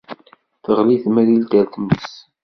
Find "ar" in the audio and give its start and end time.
1.59-1.65